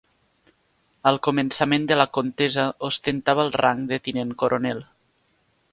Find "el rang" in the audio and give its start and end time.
3.49-3.87